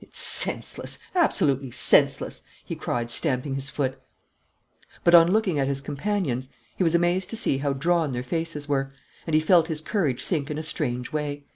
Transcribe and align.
"It's 0.00 0.20
senseless, 0.20 1.00
absolutely 1.12 1.72
senseless!" 1.72 2.42
he 2.64 2.76
cried, 2.76 3.10
stamping 3.10 3.56
his 3.56 3.68
foot. 3.68 4.00
But, 5.02 5.12
on 5.12 5.32
looking 5.32 5.58
at 5.58 5.66
his 5.66 5.80
companions, 5.80 6.48
he 6.76 6.84
was 6.84 6.94
amazed 6.94 7.30
to 7.30 7.36
see 7.36 7.58
how 7.58 7.72
drawn 7.72 8.12
their 8.12 8.22
faces 8.22 8.68
were; 8.68 8.92
and 9.26 9.34
he 9.34 9.40
felt 9.40 9.66
his 9.66 9.80
courage 9.80 10.22
sink 10.22 10.52
in 10.52 10.58
a 10.58 10.62
strange 10.62 11.10
way. 11.10 11.42